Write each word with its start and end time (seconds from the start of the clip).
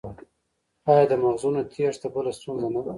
آیا 0.91 1.05
د 1.11 1.13
مغزونو 1.23 1.61
تیښته 1.71 2.07
بله 2.13 2.31
ستونزه 2.37 2.67
نه 2.75 2.81
ده؟ 2.85 2.89